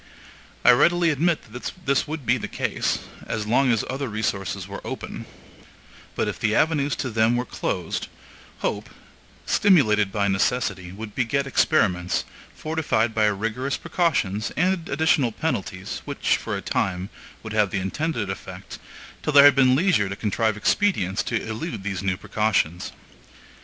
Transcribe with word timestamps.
I 0.65 0.71
readily 0.71 1.11
admit 1.11 1.53
that 1.53 1.73
this 1.85 2.07
would 2.07 2.25
be 2.25 2.39
the 2.39 2.47
case, 2.47 3.01
as 3.27 3.45
long 3.45 3.71
as 3.71 3.85
other 3.87 4.09
resources 4.09 4.67
were 4.67 4.81
open; 4.83 5.27
but 6.15 6.27
if 6.27 6.39
the 6.39 6.55
avenues 6.55 6.95
to 6.95 7.11
them 7.11 7.35
were 7.35 7.45
closed, 7.45 8.07
HOPE, 8.61 8.89
stimulated 9.45 10.11
by 10.11 10.27
necessity, 10.27 10.91
would 10.91 11.13
beget 11.13 11.45
experiments, 11.45 12.25
fortified 12.55 13.13
by 13.13 13.27
rigorous 13.27 13.77
precautions 13.77 14.49
and 14.57 14.89
additional 14.89 15.31
penalties, 15.31 16.01
which, 16.05 16.35
for 16.35 16.57
a 16.57 16.63
time, 16.63 17.09
would 17.43 17.53
have 17.53 17.69
the 17.69 17.77
intended 17.77 18.27
effect, 18.27 18.79
till 19.21 19.33
there 19.33 19.45
had 19.45 19.53
been 19.53 19.75
leisure 19.75 20.09
to 20.09 20.15
contrive 20.15 20.57
expedients 20.57 21.21
to 21.21 21.39
elude 21.47 21.83
these 21.83 22.01
new 22.01 22.17
precautions. 22.17 22.91